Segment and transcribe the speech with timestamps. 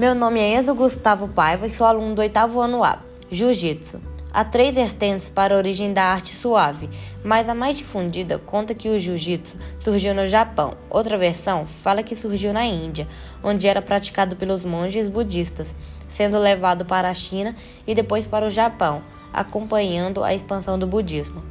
[0.00, 4.00] Meu nome é Enzo Gustavo Paiva e sou aluno do oitavo ano A, Jiu-Jitsu.
[4.32, 6.88] Há três vertentes para a origem da arte suave,
[7.22, 10.72] mas a mais difundida conta que o jiu-jitsu surgiu no Japão.
[10.88, 13.06] Outra versão fala que surgiu na Índia,
[13.44, 15.74] onde era praticado pelos monges budistas,
[16.14, 17.54] sendo levado para a China
[17.86, 21.44] e depois para o Japão, acompanhando a expansão do budismo.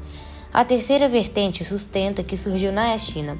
[0.51, 3.37] A terceira vertente sustenta que surgiu na China.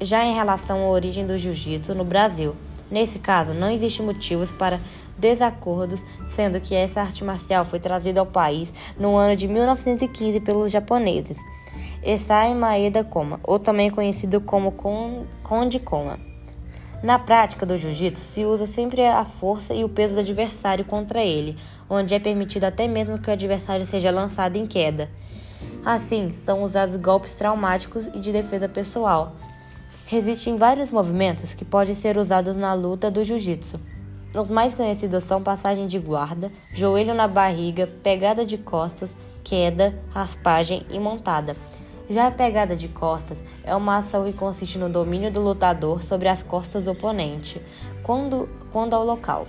[0.00, 2.56] Já em relação à origem do jiu-jitsu no Brasil,
[2.92, 4.78] Nesse caso, não existe motivos para
[5.16, 6.04] desacordos,
[6.36, 11.38] sendo que essa arte marcial foi trazida ao país no ano de 1915 pelos japoneses.
[12.02, 14.74] Esai Maeda Koma, ou também conhecido como
[15.42, 16.20] Konde Koma.
[17.02, 21.22] Na prática do jiu-jitsu, se usa sempre a força e o peso do adversário contra
[21.22, 21.56] ele,
[21.88, 25.10] onde é permitido até mesmo que o adversário seja lançado em queda.
[25.82, 29.34] Assim, são usados golpes traumáticos e de defesa pessoal,
[30.14, 33.80] Existem vários movimentos que podem ser usados na luta do jiu-jitsu.
[34.34, 40.84] Os mais conhecidos são passagem de guarda, joelho na barriga, pegada de costas, queda, raspagem
[40.90, 41.56] e montada.
[42.10, 46.28] Já a pegada de costas é uma ação que consiste no domínio do lutador sobre
[46.28, 47.62] as costas do oponente,
[48.02, 49.46] quando, quando ao local.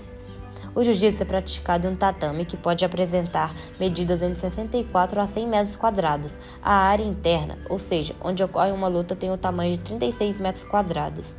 [0.75, 5.47] O jiu-jitsu é praticado em um tatame que pode apresentar medidas entre 64 a 100
[5.47, 6.33] metros quadrados.
[6.63, 10.63] A área interna, ou seja, onde ocorre uma luta, tem o tamanho de 36 metros
[10.63, 11.35] quadrados.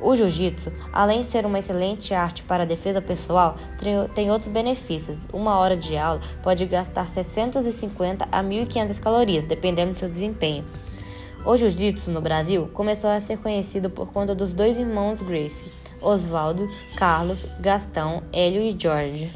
[0.00, 3.56] O jiu-jitsu, além de ser uma excelente arte para defesa pessoal,
[4.16, 5.28] tem outros benefícios.
[5.32, 10.64] Uma hora de aula pode gastar 750 a 1.500 calorias, dependendo do seu desempenho.
[11.44, 15.81] O jiu-jitsu no Brasil começou a ser conhecido por conta dos dois irmãos Gracie.
[16.02, 19.30] Oswaldo, Carlos, Gastão, Hélio e Jorge.